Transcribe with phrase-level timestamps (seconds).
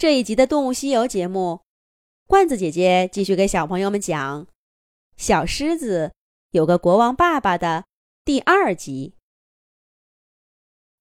[0.00, 1.60] 这一集的《动物西游》节目，
[2.26, 4.46] 罐子姐姐继续给小朋友们讲
[5.18, 6.14] 《小狮子
[6.52, 7.84] 有个国王爸爸》的
[8.24, 9.12] 第二集。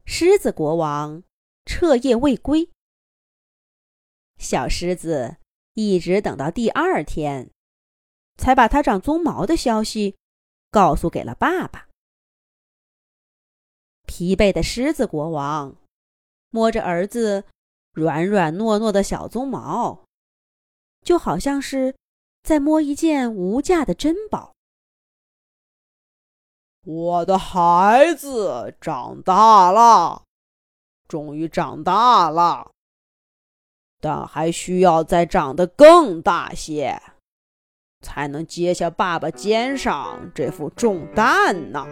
[0.03, 1.23] 狮子国王
[1.65, 2.71] 彻夜未归，
[4.37, 5.37] 小狮子
[5.75, 7.49] 一直等到第二天，
[8.35, 10.17] 才把它长鬃毛的消息
[10.69, 11.87] 告诉给了爸爸。
[14.05, 15.77] 疲惫的狮子国王
[16.49, 17.45] 摸着儿子。
[17.99, 20.05] 软软糯糯的小鬃毛，
[21.03, 21.93] 就好像是
[22.41, 24.53] 在摸一件无价的珍宝。
[26.85, 30.23] 我的孩子长大了，
[31.07, 32.71] 终于长大了，
[33.99, 36.99] 但还需要再长得更大些，
[38.01, 41.85] 才能接下爸爸肩上这副重担呢。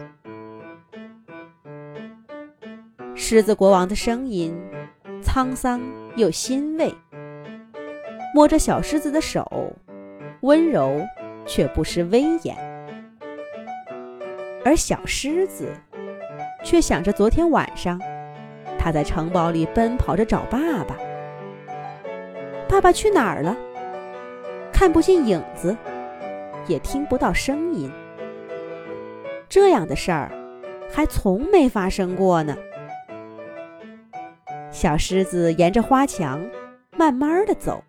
[3.14, 4.56] 狮子国王的声音。
[5.24, 5.82] 沧桑
[6.16, 6.94] 又欣慰，
[8.34, 9.74] 摸着小狮子的手，
[10.42, 11.02] 温柔
[11.46, 12.56] 却不失威严。
[14.64, 15.72] 而小狮子
[16.64, 18.00] 却想着昨天晚上，
[18.78, 20.98] 他在城堡里奔跑着找爸爸，
[22.68, 23.56] 爸爸去哪儿了？
[24.72, 25.76] 看不见影子，
[26.68, 27.92] 也听不到声音。
[29.50, 30.32] 这样的事儿
[30.92, 32.56] 还从没发生过呢。
[34.80, 36.40] 小狮子沿着花墙
[36.96, 37.84] 慢慢的走，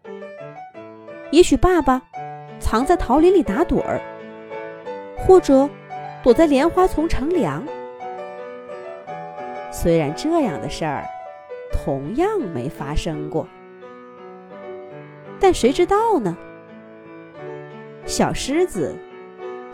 [1.31, 2.01] 也许爸爸
[2.59, 4.01] 藏在桃林里打盹儿，
[5.15, 5.69] 或者
[6.23, 7.63] 躲在莲花丛乘凉。
[9.71, 11.05] 虽然这样的事儿
[11.71, 13.47] 同样没发生过，
[15.39, 16.35] 但谁知道呢？
[18.07, 18.97] 小狮子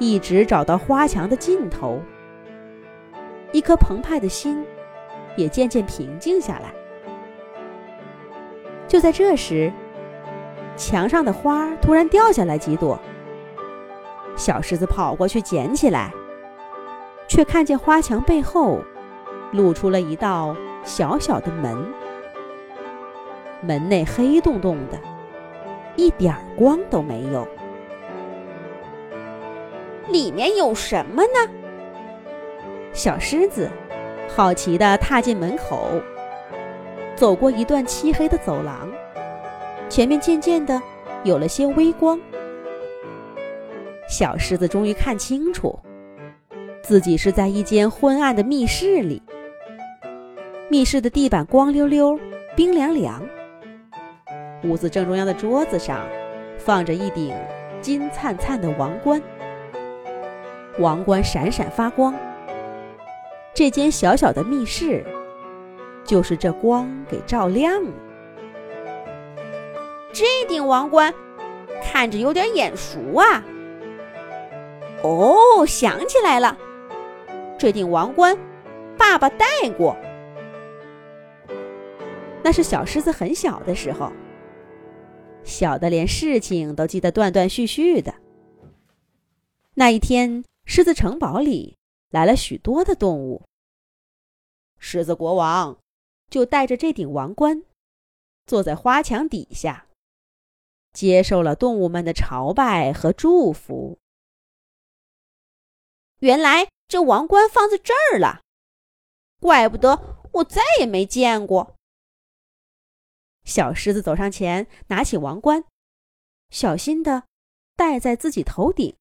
[0.01, 2.03] 一直找到花墙的尽头，
[3.53, 4.67] 一颗澎湃的心
[5.37, 6.73] 也渐渐平静下来。
[8.95, 9.73] 就在这时，
[10.77, 12.97] 墙上的花突然掉下来几朵。
[14.37, 16.13] 小狮子跑过去捡起来，
[17.27, 18.79] 却看见花墙背后
[19.51, 21.77] 露出了一道小小的门。
[23.63, 25.01] 门内黑洞洞的，
[25.97, 27.49] 一点光都没有。
[30.09, 31.53] 里面有什么呢？
[32.93, 33.69] 小狮子
[34.37, 36.01] 好奇地踏进门口。
[37.17, 38.91] 走过一段漆黑的走廊，
[39.89, 40.81] 前面渐渐的
[41.23, 42.21] 有了些微光。
[44.09, 45.79] 小狮子终于看清楚，
[46.83, 49.23] 自己是在一间昏暗的密室里。
[50.69, 52.19] 密室的地板光溜溜、
[52.57, 53.23] 冰凉凉。
[54.65, 56.05] 屋子正中央的桌子上
[56.59, 57.35] 放着一顶
[57.81, 59.23] 金灿灿的王冠，
[60.79, 62.15] 王冠闪闪发光。
[63.55, 65.05] 这间小小的密室。
[66.05, 67.93] 就是这光给照亮了。
[70.13, 71.13] 这顶王冠
[71.83, 73.43] 看着有点眼熟啊！
[75.03, 76.57] 哦，想起来了，
[77.59, 78.39] 这顶王冠
[78.97, 79.97] 爸爸戴过。
[82.43, 84.13] 那是小狮子很小的时候，
[85.43, 88.15] 小的连事情都记得断断续续的。
[89.75, 91.77] 那一天，狮子城堡里
[92.11, 93.43] 来了许多的动物。
[94.79, 95.77] 狮子国王。
[96.31, 97.65] 就戴着这顶王冠，
[98.47, 99.87] 坐在花墙底下，
[100.93, 103.99] 接受了动物们的朝拜和祝福。
[106.19, 108.43] 原来这王冠放在这儿了，
[109.41, 111.77] 怪不得我再也没见过。
[113.45, 115.65] 小狮子走上前，拿起王冠，
[116.51, 117.25] 小心的
[117.77, 118.97] 戴在自己头顶。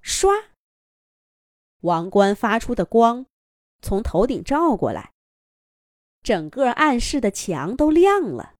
[0.00, 0.50] 唰，
[1.80, 3.26] 王冠发出的光
[3.82, 5.12] 从头顶照过来。
[6.22, 8.54] 整个暗室的墙都亮了。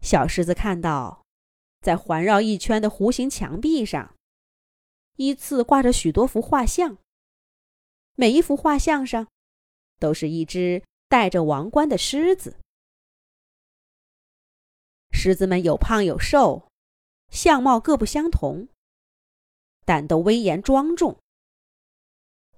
[0.00, 1.24] 小狮子看到，
[1.80, 4.14] 在环绕一圈的弧形墙壁上，
[5.16, 6.98] 依次挂着许多幅画像。
[8.14, 9.28] 每一幅画像上，
[9.98, 12.58] 都是一只戴着王冠的狮子。
[15.12, 16.68] 狮子们有胖有瘦，
[17.30, 18.68] 相貌各不相同，
[19.84, 21.18] 但都威严庄重。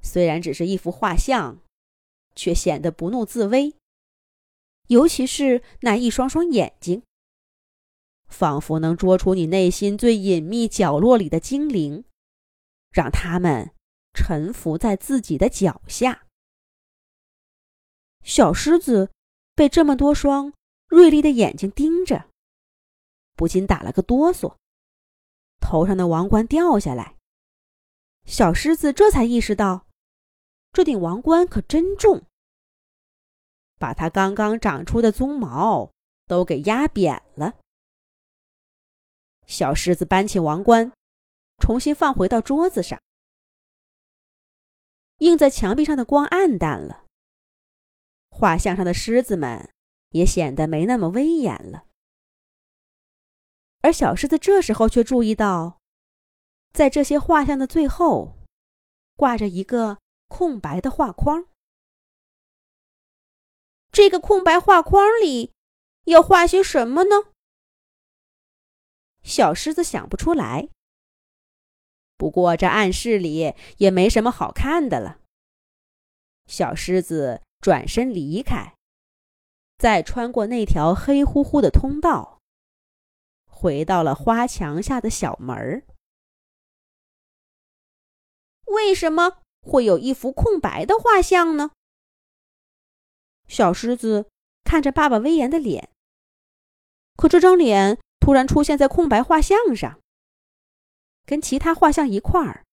[0.01, 1.59] 虽然只是一幅画像。
[2.35, 3.75] 却显得不怒自威，
[4.89, 7.03] 尤其是那一双双眼睛，
[8.27, 12.05] 仿佛能捉出你内心最隐秘角落里的精灵，
[12.91, 13.73] 让他们
[14.13, 16.27] 臣服在自己的脚下。
[18.23, 19.11] 小狮子
[19.55, 20.53] 被这么多双
[20.87, 22.29] 锐利的眼睛盯着，
[23.35, 24.57] 不禁打了个哆嗦，
[25.61, 27.17] 头上的王冠掉下来。
[28.25, 29.87] 小狮子这才意识到。
[30.73, 32.25] 这顶王冠可真重。
[33.79, 35.91] 把它刚刚长出的鬃毛
[36.27, 37.59] 都给压扁了。
[39.47, 40.93] 小狮子搬起王冠，
[41.59, 43.01] 重新放回到桌子上。
[45.19, 47.05] 映在墙壁上的光暗淡了，
[48.31, 49.71] 画像上的狮子们
[50.11, 51.85] 也显得没那么威严了。
[53.81, 55.81] 而小狮子这时候却注意到，
[56.73, 58.39] 在这些画像的最后，
[59.17, 59.99] 挂着一个
[60.33, 61.47] 空白的画框。
[63.91, 65.53] 这个空白画框里
[66.05, 67.33] 要画些什么呢？
[69.23, 70.71] 小狮子想不出来。
[72.17, 75.21] 不过这暗室里也没什么好看的了。
[76.47, 78.75] 小狮子转身离开，
[79.77, 82.41] 再穿过那条黑乎乎的通道，
[83.47, 85.85] 回到了花墙下的小门儿。
[88.67, 91.71] 为什么会有一幅空白的画像呢？
[93.49, 94.29] 小狮子
[94.65, 95.91] 看着爸爸威严的脸，
[97.17, 100.01] 可这张脸突然出现在空白画像上，
[101.25, 102.65] 跟其他画像一块儿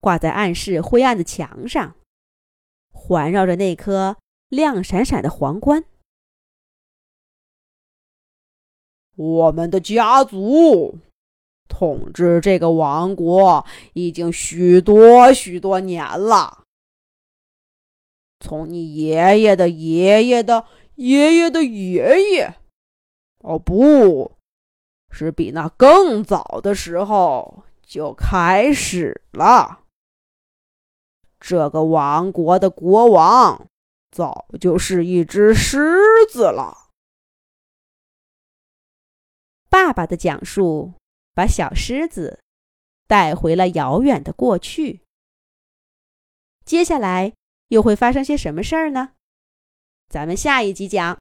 [0.00, 1.96] 挂在暗室灰暗的墙上，
[2.90, 4.16] 环绕着那颗
[4.48, 5.84] 亮闪闪的皇冠。
[9.16, 10.98] 我们的家族
[11.76, 16.62] 统治这个王国已经许多许多年了。
[18.38, 22.54] 从你爷爷的爷爷的爷爷的爷爷，
[23.40, 24.36] 哦，不
[25.10, 29.80] 是比那更早的时候就开始了。
[31.40, 33.66] 这个王国的国王
[34.12, 35.98] 早就是一只狮
[36.30, 36.90] 子了。
[39.68, 40.92] 爸爸的讲述
[41.34, 42.40] 把小狮子
[43.06, 45.02] 带回了遥远的过去。
[46.64, 47.34] 接下来。
[47.68, 49.14] 又会发生些什么事儿呢？
[50.08, 51.12] 咱们下一集讲。